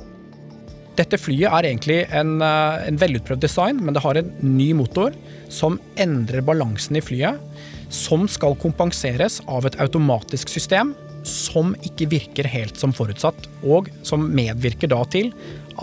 Dette 0.97 1.19
flyet 1.21 1.51
er 1.53 1.67
egentlig 1.69 1.99
en, 2.09 2.41
eh, 2.41 2.87
en 2.87 2.97
velutprøvd 2.97 3.41
design, 3.41 3.83
men 3.83 3.93
det 3.93 4.01
har 4.01 4.17
en 4.17 4.31
ny 4.41 4.73
motor 4.73 5.13
som 5.49 5.79
endrer 5.95 6.41
balansen 6.41 6.97
i 6.97 7.01
flyet, 7.01 7.37
som 7.89 8.27
skal 8.27 8.55
kompenseres 8.55 9.41
av 9.47 9.65
et 9.65 9.77
automatisk 9.79 10.49
system 10.49 10.95
som 11.27 11.75
ikke 11.83 12.09
virker 12.09 12.47
helt 12.49 12.77
som 12.79 12.93
forutsatt, 12.95 13.47
og 13.63 13.89
som 14.03 14.29
medvirker 14.33 14.89
da 14.89 15.03
til 15.11 15.31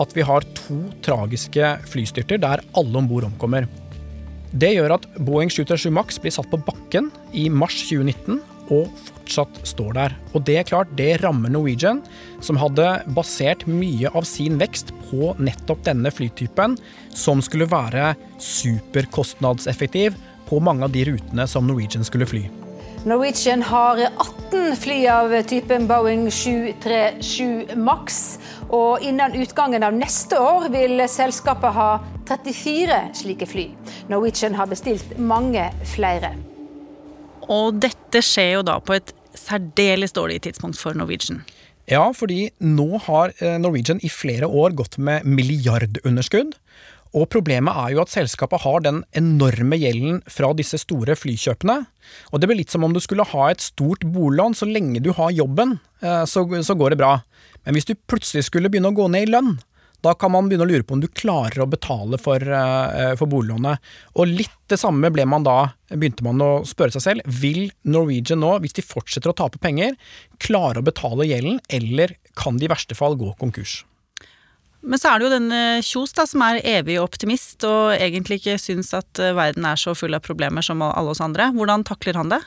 at 0.01 0.11
vi 0.15 0.25
har 0.27 0.41
to 0.57 0.81
tragiske 1.05 1.79
flystyrter 1.87 2.41
der 2.41 2.63
alle 2.75 2.97
om 2.97 3.07
bord 3.07 3.23
omkommer. 3.23 3.69
Det 4.55 4.69
gjør 4.71 4.93
at 4.95 5.05
Boeing 5.19 5.49
737 5.51 5.91
Max 5.91 6.19
blir 6.23 6.31
satt 6.31 6.47
på 6.47 6.61
bakken 6.63 7.09
i 7.35 7.49
mars 7.51 7.75
2019 7.89 8.37
og 8.71 8.87
fortsatt 9.03 9.57
står 9.67 9.97
der. 9.97 10.15
Og 10.31 10.45
det 10.47 10.55
er 10.61 10.67
klart, 10.69 10.93
det 10.95 11.17
rammer 11.25 11.51
Norwegian, 11.51 11.99
som 12.39 12.55
hadde 12.61 12.87
basert 13.17 13.65
mye 13.67 14.07
av 14.15 14.23
sin 14.29 14.55
vekst 14.61 14.93
på 15.09 15.33
nettopp 15.43 15.83
denne 15.83 16.11
flytypen, 16.13 16.77
som 17.11 17.43
skulle 17.43 17.67
være 17.67 18.13
superkostnadseffektiv 18.39 20.15
på 20.47 20.61
mange 20.63 20.87
av 20.87 20.95
de 20.95 21.03
rutene 21.09 21.49
som 21.51 21.67
Norwegian 21.67 22.07
skulle 22.07 22.29
fly. 22.29 22.45
Norwegian 23.05 23.61
har 23.61 23.99
18 24.07 24.79
fly 24.81 25.01
av 25.11 25.35
typen 25.51 25.83
Boeing 25.91 26.29
737 26.31 27.75
Max. 27.75 28.39
Og 28.75 29.03
innen 29.05 29.35
utgangen 29.39 29.85
av 29.85 29.95
neste 29.95 30.39
år 30.41 30.67
vil 30.73 31.03
selskapet 31.11 31.75
ha 31.77 31.89
34 32.27 32.97
slike 33.21 33.47
fly. 33.47 33.69
Norwegian 34.11 34.57
har 34.59 34.67
bestilt 34.71 35.15
mange 35.21 35.69
flere. 35.93 36.33
Og 37.51 37.77
dette 37.79 38.23
skjer 38.25 38.57
jo 38.57 38.65
da 38.65 38.79
på 38.81 38.97
et 38.97 39.13
særdeles 39.37 40.15
dårlig 40.15 40.41
tidspunkt 40.47 40.79
for 40.81 40.97
Norwegian. 40.97 41.43
Ja, 41.85 42.07
fordi 42.17 42.49
nå 42.65 42.97
har 43.05 43.35
eh, 43.37 43.59
Norwegian 43.61 44.01
i 44.01 44.09
flere 44.09 44.49
år 44.49 44.73
gått 44.77 44.97
med 44.97 45.27
milliardunderskudd. 45.29 46.55
Og 47.15 47.29
problemet 47.31 47.77
er 47.79 47.93
jo 47.93 48.01
at 48.01 48.11
selskapet 48.11 48.65
har 48.65 48.81
den 48.83 49.03
enorme 49.15 49.77
gjelden 49.79 50.17
fra 50.27 50.49
disse 50.57 50.81
store 50.81 51.15
flykjøpene. 51.15 51.77
Og 52.33 52.41
det 52.41 52.49
blir 52.49 52.59
litt 52.59 52.73
som 52.73 52.83
om 52.83 52.95
du 52.95 52.99
skulle 53.03 53.27
ha 53.29 53.45
et 53.51 53.63
stort 53.63 54.03
boliglån. 54.03 54.57
Så 54.57 54.67
lenge 54.67 55.03
du 55.05 55.13
har 55.15 55.31
jobben, 55.31 55.77
eh, 56.01 56.25
så, 56.27 56.43
så 56.65 56.75
går 56.75 56.95
det 56.95 56.99
bra. 57.03 57.19
Men 57.65 57.77
hvis 57.77 57.89
du 57.89 57.95
plutselig 57.97 58.47
skulle 58.47 58.71
begynne 58.71 58.93
å 58.93 58.97
gå 58.97 59.07
ned 59.11 59.27
i 59.27 59.31
lønn, 59.33 59.55
da 60.05 60.13
kan 60.13 60.29
man 60.33 60.49
begynne 60.49 60.67
å 60.67 60.69
lure 60.69 60.85
på 60.85 60.93
om 60.97 61.01
du 61.01 61.07
klarer 61.09 61.63
å 61.63 61.69
betale 61.69 62.19
for, 62.21 62.41
uh, 62.41 63.15
for, 63.17 63.29
boliglånet. 63.31 63.81
Og 64.19 64.29
litt 64.29 64.53
det 64.69 64.77
samme 64.81 65.09
ble 65.13 65.25
man 65.29 65.45
da, 65.45 65.71
begynte 65.89 66.25
man 66.25 66.41
å 66.45 66.51
spørre 66.67 66.93
seg 66.93 67.05
selv. 67.07 67.33
Vil 67.41 67.71
Norwegian 67.89 68.43
nå, 68.43 68.55
hvis 68.61 68.77
de 68.77 68.85
fortsetter 68.85 69.31
å 69.31 69.37
tape 69.37 69.61
penger, 69.63 69.97
klare 70.41 70.81
å 70.81 70.85
betale 70.85 71.27
gjelden, 71.29 71.57
eller 71.73 72.17
kan 72.37 72.59
de 72.61 72.67
i 72.67 72.71
verste 72.71 72.97
fall 72.97 73.17
gå 73.17 73.33
konkurs? 73.41 73.79
Men 74.85 75.01
så 75.01 75.09
er 75.09 75.17
det 75.17 75.25
jo 75.25 75.33
denne 75.33 75.61
Kjos 75.81 76.13
da, 76.13 76.27
som 76.29 76.43
er 76.45 76.61
evig 76.61 76.99
optimist 77.01 77.65
og 77.65 77.95
egentlig 77.95 78.37
ikke 78.37 78.59
syns 78.61 78.93
at 78.93 79.17
eh, 79.17 79.33
verden 79.33 79.65
er 79.65 79.79
så 79.81 79.95
full 79.97 80.13
av 80.13 80.21
problemer 80.25 80.65
som 80.65 80.83
alle 80.85 81.15
oss 81.15 81.23
andre. 81.25 81.49
Hvordan 81.55 81.85
takler 81.87 82.19
han 82.21 82.29
det? 82.29 82.43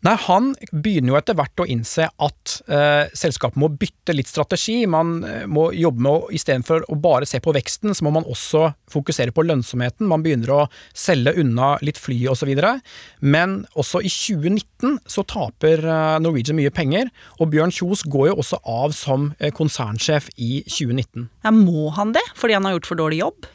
Nei, 0.00 0.14
Han 0.16 0.54
begynner 0.72 1.12
jo 1.12 1.16
etter 1.18 1.36
hvert 1.36 1.60
å 1.60 1.66
innse 1.68 2.06
at 2.08 2.52
eh, 2.72 3.10
selskapet 3.16 3.60
må 3.60 3.68
bytte 3.68 4.14
litt 4.16 4.30
strategi. 4.30 4.78
Man 4.88 5.18
eh, 5.28 5.42
må 5.44 5.66
jobbe 5.76 6.04
med 6.06 6.10
å 6.14 6.30
istedenfor 6.32 6.86
å 6.88 6.96
bare 6.96 7.28
se 7.28 7.40
på 7.44 7.52
veksten, 7.52 7.92
så 7.92 8.06
må 8.06 8.14
man 8.16 8.24
også 8.24 8.70
fokusere 8.90 9.34
på 9.36 9.44
lønnsomheten. 9.44 10.08
Man 10.08 10.24
begynner 10.24 10.54
å 10.56 10.62
selge 10.96 11.36
unna 11.42 11.74
litt 11.84 12.00
fly 12.00 12.16
osv. 12.32 12.48
Men 13.20 13.58
også 13.76 14.00
i 14.00 14.08
2019 14.08 15.02
så 15.04 15.26
taper 15.28 15.84
eh, 15.84 16.16
Norwegian 16.24 16.56
mye 16.56 16.72
penger, 16.72 17.12
og 17.36 17.52
Bjørn 17.52 17.76
Kjos 17.76 18.06
går 18.08 18.30
jo 18.32 18.40
også 18.40 18.62
av 18.64 18.96
som 18.96 19.34
eh, 19.36 19.52
konsernsjef 19.52 20.32
i 20.40 20.62
2019. 20.64 21.28
Ja, 21.44 21.52
Må 21.52 21.90
han 21.98 22.16
det, 22.16 22.24
fordi 22.40 22.56
han 22.56 22.64
har 22.64 22.78
gjort 22.78 22.88
for 22.88 23.04
dårlig 23.04 23.20
jobb? 23.20 23.52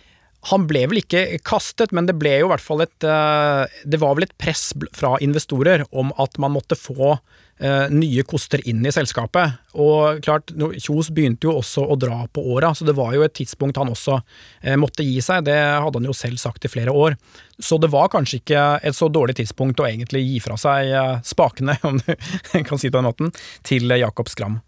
Han 0.52 0.68
ble 0.70 0.84
vel 0.90 1.02
ikke 1.02 1.40
kastet, 1.46 1.94
men 1.96 2.06
det 2.10 2.18
ble 2.22 2.36
jo 2.42 2.52
hvert 2.52 2.64
fall 2.64 2.84
et 2.86 3.08
eh, 3.08 3.80
Det 3.88 4.00
var 4.02 4.18
vel 4.18 4.28
et 4.28 4.38
press 4.38 4.70
fra 4.94 5.16
investorer 5.24 5.86
om 5.92 6.12
at 6.22 6.38
man 6.42 6.54
måtte 6.54 6.78
få 6.78 7.16
eh, 7.16 7.90
nye 7.90 8.26
koster 8.28 8.62
inn 8.70 8.86
i 8.86 8.94
selskapet. 8.94 9.58
Og 9.82 10.22
klart, 10.26 10.54
Kjos 10.54 11.10
begynte 11.16 11.50
jo 11.50 11.58
også 11.62 11.88
å 11.90 11.98
dra 11.98 12.22
på 12.30 12.46
åra, 12.54 12.76
så 12.78 12.86
det 12.86 12.98
var 12.98 13.16
jo 13.18 13.26
et 13.26 13.36
tidspunkt 13.38 13.82
han 13.82 13.90
også 13.90 14.20
eh, 14.62 14.78
måtte 14.78 15.08
gi 15.08 15.18
seg. 15.26 15.48
Det 15.50 15.58
hadde 15.58 16.02
han 16.02 16.12
jo 16.12 16.18
selv 16.18 16.42
sagt 16.42 16.70
i 16.70 16.72
flere 16.72 16.94
år. 16.94 17.18
Så 17.58 17.82
det 17.82 17.90
var 17.94 18.14
kanskje 18.14 18.44
ikke 18.44 18.70
et 18.86 18.98
så 18.98 19.10
dårlig 19.10 19.40
tidspunkt 19.42 19.82
å 19.82 19.90
egentlig 19.90 20.26
gi 20.28 20.40
fra 20.46 20.60
seg 20.62 20.94
spakene, 21.26 21.80
om 21.90 21.98
du 22.06 22.14
kan 22.62 22.78
si 22.78 22.92
det 22.92 22.94
på 22.94 23.02
den 23.02 23.10
måten, 23.10 23.36
til 23.66 23.90
Jakob 23.98 24.30
Skram. 24.30 24.62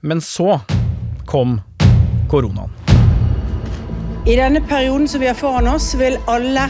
Men 0.00 0.24
så 0.24 0.60
kom 1.28 1.58
koronaen. 2.32 2.87
I 4.28 4.34
denne 4.36 4.60
perioden 4.60 5.08
som 5.08 5.22
vi 5.22 5.26
har 5.26 5.36
foran 5.40 5.70
oss, 5.72 5.94
vil 5.96 6.18
alle 6.28 6.66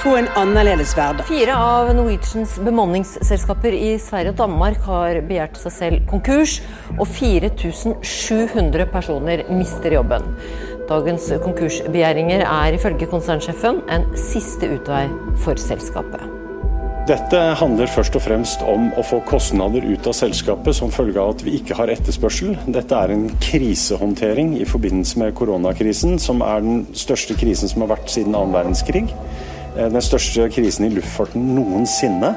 få 0.00 0.14
en 0.16 0.28
annerledes 0.40 0.94
hverdag. 0.96 1.26
Fire 1.28 1.52
av 1.52 1.90
Norwegians 1.92 2.54
bemanningsselskaper 2.64 3.76
i 3.76 3.90
Sverige 4.00 4.32
og 4.32 4.38
Danmark 4.38 4.80
har 4.88 5.18
begjært 5.28 5.60
seg 5.60 5.74
selv 5.74 6.06
konkurs, 6.08 6.54
og 6.96 7.04
4700 7.12 8.88
personer 8.94 9.44
mister 9.52 9.98
jobben. 9.98 10.24
Dagens 10.88 11.28
konkursbegjæringer 11.44 12.46
er 12.46 12.78
ifølge 12.78 13.10
konsernsjefen 13.12 13.84
en 13.92 14.08
siste 14.16 14.72
utvei 14.78 15.04
for 15.44 15.60
selskapet. 15.60 16.35
Dette 17.06 17.38
handler 17.60 17.86
først 17.86 18.16
og 18.18 18.22
fremst 18.24 18.62
om 18.66 18.88
å 18.98 19.02
få 19.06 19.20
kostnader 19.28 19.84
ut 19.86 20.08
av 20.10 20.14
selskapet 20.18 20.74
som 20.74 20.90
følge 20.90 21.22
av 21.22 21.36
at 21.36 21.44
vi 21.46 21.52
ikke 21.60 21.76
har 21.78 21.92
etterspørsel. 21.92 22.56
Dette 22.74 22.98
er 22.98 23.12
en 23.14 23.28
krisehåndtering 23.44 24.56
i 24.58 24.66
forbindelse 24.66 25.22
med 25.22 25.36
koronakrisen, 25.38 26.18
som 26.18 26.42
er 26.42 26.66
den 26.66 26.82
største 26.98 27.38
krisen 27.38 27.70
som 27.70 27.84
har 27.84 27.92
vært 27.94 28.10
siden 28.10 28.34
annen 28.34 28.56
verdenskrig. 28.58 29.04
Eh, 29.76 29.86
den 29.86 30.02
største 30.02 30.48
krisen 30.50 30.88
i 30.88 30.92
luftfarten 30.96 31.46
noensinne. 31.54 32.34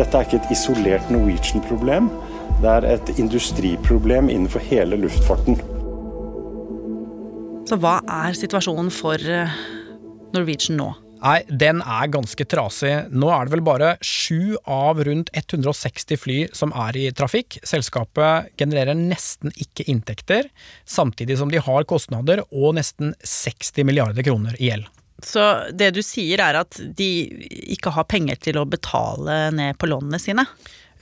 Dette 0.00 0.16
er 0.16 0.24
ikke 0.24 0.40
et 0.40 0.52
isolert 0.56 1.12
Norwegian-problem. 1.12 2.08
Det 2.64 2.72
er 2.72 2.90
et 2.96 3.16
industriproblem 3.20 4.32
innenfor 4.32 4.64
hele 4.72 4.96
luftfarten. 5.04 5.60
Så 7.68 7.76
hva 7.84 7.98
er 8.24 8.44
situasjonen 8.46 8.88
for 8.88 9.20
eh, 9.20 9.60
Norwegian 10.32 10.80
nå? 10.80 10.94
Nei, 11.26 11.40
den 11.50 11.80
er 11.82 12.10
ganske 12.12 12.44
trasig. 12.46 12.92
Nå 13.10 13.30
er 13.34 13.46
det 13.46 13.54
vel 13.56 13.64
bare 13.66 13.94
sju 14.04 14.54
av 14.62 15.00
rundt 15.08 15.32
160 15.34 16.20
fly 16.22 16.36
som 16.54 16.74
er 16.86 16.98
i 17.00 17.06
trafikk. 17.16 17.58
Selskapet 17.66 18.52
genererer 18.60 18.94
nesten 18.94 19.50
ikke 19.58 19.88
inntekter, 19.90 20.46
samtidig 20.86 21.40
som 21.40 21.50
de 21.50 21.62
har 21.62 21.88
kostnader 21.90 22.44
og 22.46 22.76
nesten 22.78 23.16
60 23.26 23.88
milliarder 23.88 24.26
kroner 24.26 24.54
i 24.60 24.70
gjeld. 24.70 24.86
Så 25.24 25.42
det 25.72 25.94
du 25.96 26.02
sier 26.04 26.42
er 26.44 26.60
at 26.60 26.78
de 26.78 27.10
ikke 27.74 27.94
har 27.96 28.06
penger 28.06 28.38
til 28.46 28.60
å 28.60 28.68
betale 28.68 29.46
ned 29.56 29.78
på 29.80 29.88
lånene 29.90 30.20
sine? 30.22 30.44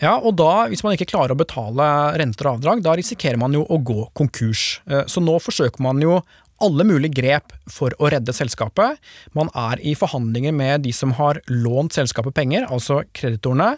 Ja, 0.02 0.16
og 0.18 0.34
da, 0.40 0.66
hvis 0.70 0.82
man 0.82 0.96
ikke 0.96 1.06
klarer 1.12 1.34
å 1.34 1.38
betale 1.38 1.86
renter 2.18 2.48
og 2.48 2.58
avdrag, 2.58 2.82
da 2.82 2.96
risikerer 2.98 3.38
man 3.38 3.54
jo 3.54 3.62
å 3.62 3.78
gå 3.78 4.08
konkurs. 4.16 4.80
Eh, 4.90 5.04
så 5.10 5.22
nå 5.22 5.36
forsøker 5.42 5.84
man 5.84 6.02
jo 6.02 6.18
alle 6.64 6.86
mulige 6.88 7.14
grep 7.18 7.54
for 7.70 7.94
å 8.00 8.10
redde 8.12 8.34
selskapet. 8.36 9.00
Man 9.36 9.50
er 9.58 9.82
i 9.84 9.94
forhandlinger 9.98 10.54
med 10.56 10.84
de 10.86 10.92
som 10.96 11.14
har 11.18 11.40
lånt 11.50 11.96
selskapet 11.96 12.36
penger, 12.36 12.66
altså 12.72 13.02
kreditorene, 13.16 13.74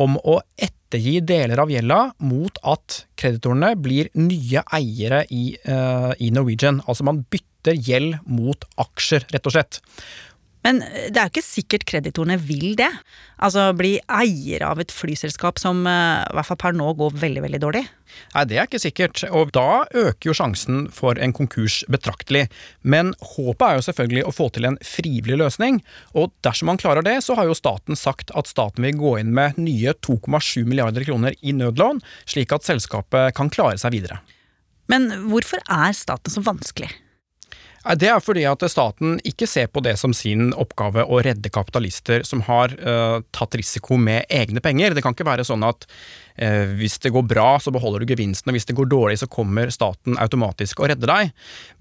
om 0.00 0.18
å 0.26 0.40
ettergi 0.58 1.20
deler 1.22 1.62
av 1.62 1.70
gjelda 1.70 2.00
mot 2.26 2.58
at 2.66 3.04
kreditorene 3.20 3.74
blir 3.80 4.10
nye 4.18 4.64
eiere 4.74 5.24
i, 5.30 5.54
uh, 5.68 6.12
i 6.18 6.32
Norwegian. 6.34 6.82
Altså 6.88 7.06
man 7.06 7.22
bytter 7.30 7.78
gjeld 7.78 8.18
mot 8.26 8.66
aksjer, 8.82 9.28
rett 9.32 9.50
og 9.50 9.54
slett. 9.54 9.80
Men 10.64 10.80
det 10.80 11.18
er 11.18 11.26
jo 11.26 11.32
ikke 11.34 11.44
sikkert 11.44 11.84
kreditorene 11.90 12.38
vil 12.40 12.72
det. 12.78 12.88
Altså 13.44 13.66
bli 13.76 13.98
eier 14.08 14.64
av 14.64 14.80
et 14.80 14.92
flyselskap 14.94 15.60
som 15.60 15.82
eh, 15.88 16.22
i 16.24 16.36
hvert 16.38 16.48
fall 16.48 16.60
per 16.60 16.76
nå 16.76 16.88
går 16.96 17.18
veldig, 17.20 17.42
veldig 17.44 17.60
dårlig. 17.60 17.82
Nei, 18.32 18.44
det 18.48 18.56
er 18.56 18.68
ikke 18.68 18.80
sikkert, 18.80 19.24
og 19.28 19.52
da 19.56 19.84
øker 19.90 20.30
jo 20.30 20.36
sjansen 20.38 20.86
for 20.94 21.18
en 21.20 21.34
konkurs 21.36 21.82
betraktelig. 21.92 22.46
Men 22.80 23.12
håpet 23.34 23.66
er 23.66 23.78
jo 23.78 23.86
selvfølgelig 23.88 24.24
å 24.24 24.34
få 24.34 24.48
til 24.54 24.68
en 24.70 24.80
frivillig 24.86 25.40
løsning, 25.42 25.82
og 26.16 26.32
dersom 26.46 26.72
man 26.72 26.80
klarer 26.80 27.04
det, 27.04 27.18
så 27.26 27.36
har 27.36 27.50
jo 27.50 27.58
staten 27.58 27.98
sagt 27.98 28.32
at 28.38 28.48
staten 28.48 28.86
vil 28.86 29.00
gå 29.00 29.16
inn 29.20 29.34
med 29.36 29.60
nye 29.60 29.96
2,7 30.06 30.64
milliarder 30.64 31.04
kroner 31.04 31.36
i 31.42 31.56
nødlån, 31.56 32.00
slik 32.30 32.54
at 32.56 32.64
selskapet 32.64 33.36
kan 33.36 33.52
klare 33.52 33.80
seg 33.82 33.98
videre. 33.98 34.22
Men 34.88 35.10
hvorfor 35.28 35.60
er 35.72 35.96
staten 35.96 36.32
så 36.32 36.44
vanskelig? 36.44 36.90
Det 37.84 38.08
er 38.08 38.20
fordi 38.24 38.46
at 38.48 38.62
staten 38.72 39.18
ikke 39.28 39.44
ser 39.48 39.66
på 39.68 39.82
det 39.84 39.98
som 40.00 40.14
sin 40.16 40.54
oppgave 40.56 41.04
å 41.04 41.18
redde 41.24 41.52
kapitalister 41.52 42.22
som 42.24 42.40
har 42.46 42.72
uh, 42.80 43.20
tatt 43.36 43.58
risiko 43.60 43.98
med 44.00 44.24
egne 44.32 44.62
penger. 44.64 44.96
Det 44.96 45.02
kan 45.04 45.12
ikke 45.12 45.26
være 45.28 45.44
sånn 45.44 45.66
at 45.68 45.84
uh, 45.84 46.72
hvis 46.78 46.96
det 47.04 47.12
går 47.12 47.26
bra, 47.28 47.58
så 47.60 47.74
beholder 47.74 48.00
du 48.00 48.14
gevinsten, 48.14 48.48
og 48.48 48.56
hvis 48.56 48.64
det 48.70 48.78
går 48.78 48.88
dårlig, 48.88 49.18
så 49.20 49.28
kommer 49.28 49.68
staten 49.74 50.16
automatisk 50.16 50.80
og 50.80 50.94
redder 50.94 51.12
deg. 51.12 51.34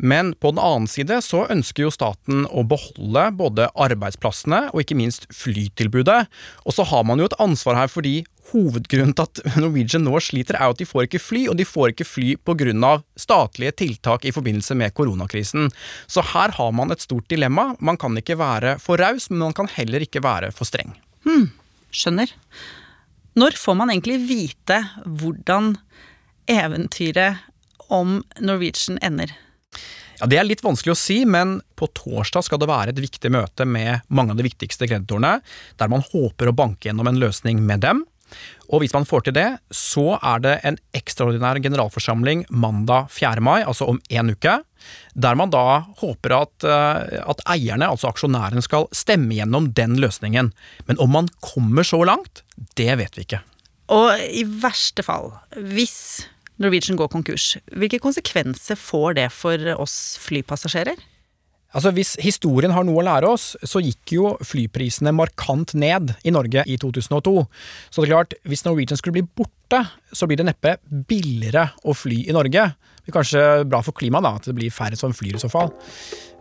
Men 0.03 0.33
på 0.35 0.51
den 0.51 0.59
annen 0.59 0.91
side 0.91 1.21
så 1.23 1.45
ønsker 1.47 1.87
jo 1.87 1.95
staten 1.95 2.43
å 2.51 2.65
beholde 2.67 3.29
både 3.39 3.71
arbeidsplassene 3.71 4.65
og 4.73 4.83
ikke 4.83 4.99
minst 4.99 5.29
flytilbudet. 5.31 6.25
Og 6.67 6.75
så 6.75 6.83
har 6.91 7.07
man 7.07 7.23
jo 7.23 7.31
et 7.31 7.39
ansvar 7.39 7.79
her 7.79 7.91
fordi 7.91 8.25
hovedgrunnen 8.51 9.15
til 9.15 9.25
at 9.27 9.41
Norwegian 9.61 10.05
nå 10.05 10.19
sliter, 10.23 10.57
er 10.59 10.73
at 10.73 10.81
de 10.81 10.87
får 10.87 11.07
ikke 11.07 11.21
fly, 11.21 11.45
og 11.51 11.57
de 11.59 11.67
får 11.67 11.93
ikke 11.93 12.07
fly 12.07 12.35
pga. 12.43 12.93
statlige 13.15 13.71
tiltak 13.71 14.25
i 14.25 14.33
forbindelse 14.35 14.75
med 14.75 14.93
koronakrisen. 14.93 15.71
Så 16.07 16.21
her 16.33 16.51
har 16.51 16.71
man 16.71 16.91
et 16.91 17.01
stort 17.01 17.27
dilemma. 17.29 17.75
Man 17.79 17.97
kan 17.97 18.17
ikke 18.17 18.37
være 18.37 18.79
for 18.79 18.97
raus, 18.97 19.29
men 19.29 19.39
man 19.39 19.53
kan 19.53 19.67
heller 19.67 20.01
ikke 20.01 20.23
være 20.23 20.51
for 20.51 20.65
streng. 20.65 20.95
Hmm, 21.23 21.51
skjønner. 21.91 22.29
Når 23.35 23.57
får 23.57 23.75
man 23.75 23.89
egentlig 23.89 24.19
vite 24.27 24.83
hvordan 25.05 25.77
eventyret 26.47 27.41
om 27.89 28.21
Norwegian 28.39 28.99
ender? 29.01 29.31
Ja, 30.19 30.27
Det 30.27 30.37
er 30.37 30.45
litt 30.45 30.63
vanskelig 30.63 30.93
å 30.93 30.99
si, 30.99 31.23
men 31.25 31.61
på 31.75 31.89
torsdag 31.97 32.45
skal 32.45 32.61
det 32.61 32.69
være 32.69 32.93
et 32.93 33.01
viktig 33.01 33.31
møte 33.33 33.65
med 33.65 34.05
mange 34.07 34.31
av 34.31 34.39
de 34.39 34.45
viktigste 34.45 34.87
kreditorene, 34.87 35.39
der 35.75 35.89
man 35.91 36.05
håper 36.05 36.47
å 36.47 36.55
banke 36.55 36.87
gjennom 36.87 37.09
en 37.09 37.19
løsning 37.19 37.63
med 37.65 37.81
dem. 37.83 38.05
Og 38.71 38.81
hvis 38.81 38.93
man 38.95 39.05
får 39.07 39.27
til 39.27 39.35
det, 39.37 39.47
så 39.75 40.17
er 40.17 40.43
det 40.43 40.53
en 40.67 40.77
ekstraordinær 40.97 41.59
generalforsamling 41.63 42.45
mandag 42.49 43.11
4. 43.13 43.43
mai, 43.43 43.61
altså 43.61 43.87
om 43.91 44.01
én 44.09 44.31
uke, 44.33 44.57
der 45.13 45.37
man 45.39 45.53
da 45.53 45.83
håper 46.01 46.35
at, 46.39 46.67
eh, 46.67 47.21
at 47.21 47.43
eierne, 47.53 47.91
altså 47.91 48.09
aksjonærene, 48.09 48.63
skal 48.65 48.89
stemme 48.95 49.35
gjennom 49.37 49.71
den 49.77 49.97
løsningen. 50.01 50.51
Men 50.89 50.99
om 51.03 51.13
man 51.13 51.31
kommer 51.45 51.85
så 51.87 52.01
langt, 52.07 52.43
det 52.79 52.91
vet 52.99 53.17
vi 53.17 53.27
ikke. 53.27 53.43
Og 53.93 54.15
i 54.31 54.45
verste 54.47 55.03
fall, 55.05 55.33
hvis 55.75 56.25
Norwegian 56.61 56.97
går 56.97 57.11
konkurs, 57.11 57.55
hvilke 57.73 58.01
konsekvenser 58.01 58.77
får 58.79 59.17
det 59.19 59.29
for 59.33 59.73
oss 59.75 60.17
flypassasjerer? 60.23 60.97
Altså 61.73 61.93
Hvis 61.95 62.13
historien 62.21 62.73
har 62.75 62.85
noe 62.85 63.01
å 63.01 63.05
lære 63.05 63.29
oss, 63.29 63.53
så 63.65 63.81
gikk 63.81 64.15
jo 64.15 64.33
flyprisene 64.45 65.13
markant 65.15 65.73
ned 65.73 66.13
i 66.21 66.33
Norge 66.33 66.65
i 66.69 66.77
2002. 66.77 67.33
Så 67.89 68.03
det 68.03 68.09
er 68.09 68.13
klart, 68.13 68.37
hvis 68.45 68.65
Norwegian 68.67 68.99
skulle 68.99 69.17
bli 69.17 69.25
borte, 69.25 69.81
så 70.13 70.29
blir 70.29 70.37
det 70.37 70.47
neppe 70.51 70.77
billigere 71.09 71.71
å 71.89 71.95
fly 71.97 72.27
i 72.29 72.35
Norge. 72.35 72.67
Det 73.03 73.11
er 73.11 73.17
kanskje 73.17 73.41
bra 73.67 73.81
for 73.83 73.95
klimaet 73.97 74.23
da, 74.23 74.35
at 74.37 74.45
det 74.47 74.55
blir 74.55 74.71
færre 74.71 74.95
som 74.95 75.11
flyr 75.15 75.35
i 75.35 75.41
så 75.41 75.49
fall. 75.51 75.73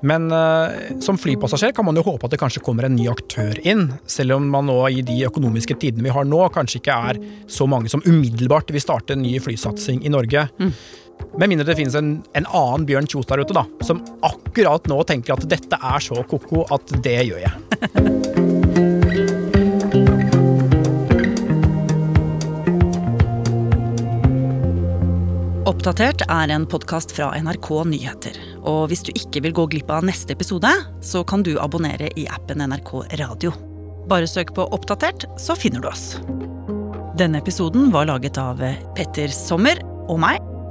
Men 0.07 0.29
uh, 0.35 0.99
som 1.03 1.19
flypassasjer 1.19 1.73
kan 1.75 1.87
man 1.87 1.99
jo 1.99 2.05
håpe 2.07 2.27
at 2.27 2.35
det 2.35 2.41
kanskje 2.43 2.63
kommer 2.63 2.87
en 2.87 2.95
ny 2.95 3.09
aktør 3.11 3.59
inn, 3.67 3.89
selv 4.11 4.37
om 4.37 4.49
man 4.53 4.69
nå 4.69 4.77
i 4.91 5.03
de 5.07 5.17
økonomiske 5.27 5.79
tidene 5.83 6.07
vi 6.07 6.15
har 6.15 6.27
nå, 6.29 6.43
kanskje 6.55 6.83
ikke 6.83 6.99
er 7.11 7.21
så 7.51 7.67
mange 7.71 7.91
som 7.91 8.03
umiddelbart 8.07 8.71
vil 8.75 8.83
starte 8.83 9.17
en 9.17 9.25
ny 9.25 9.37
flysatsing 9.43 10.05
i 10.07 10.13
Norge. 10.13 10.49
Mm. 10.59 10.75
Med 11.39 11.49
mindre 11.53 11.67
det 11.69 11.79
finnes 11.79 11.97
en, 11.99 12.15
en 12.37 12.49
annen 12.49 12.87
Bjørn 12.89 13.09
Kjos 13.09 13.29
der 13.31 13.43
ute, 13.43 13.57
da, 13.57 13.65
som 13.87 14.03
akkurat 14.27 14.87
nå 14.91 15.03
tenker 15.09 15.37
at 15.37 15.49
dette 15.51 15.79
er 15.79 16.01
så 16.05 16.23
ko-ko 16.29 16.67
at 16.75 16.97
det 17.05 17.19
gjør 17.31 17.41
jeg. 17.47 17.55
Oppdatert 25.83 26.21
er 26.31 26.51
en 26.55 26.63
podkast 26.71 27.11
fra 27.17 27.33
NRK 27.43 27.69
Nyheter. 27.91 28.37
Og 28.67 28.85
hvis 28.91 29.01
du 29.03 29.09
ikke 29.19 29.41
vil 29.43 29.55
gå 29.57 29.65
glipp 29.73 29.89
av 29.91 30.05
neste 30.07 30.37
episode, 30.37 30.71
så 31.03 31.25
kan 31.27 31.43
du 31.43 31.57
abonnere 31.59 32.07
i 32.15 32.29
appen 32.31 32.63
NRK 32.63 32.93
Radio. 33.19 33.51
Bare 34.07 34.29
søk 34.31 34.53
på 34.55 34.67
Oppdatert, 34.77 35.27
så 35.43 35.57
finner 35.59 35.83
du 35.83 35.89
oss. 35.91 36.05
Denne 37.19 37.41
episoden 37.43 37.91
var 37.91 38.07
laget 38.11 38.39
av 38.39 38.63
Petter 38.95 39.35
Sommer 39.35 39.83
og 40.07 40.23
meg, 40.23 40.52